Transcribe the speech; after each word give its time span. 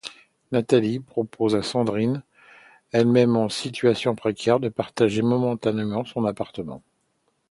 Nathalie 0.51 0.99
propose 0.99 1.55
à 1.55 1.61
Sandrine, 1.61 2.23
elle-même 2.91 3.37
en 3.37 3.49
situation 3.49 4.15
précaire, 4.15 4.59
de 4.59 4.67
partager 4.67 5.21
momentanément 5.21 6.05
son 6.05 6.25
appartement. 6.25 6.81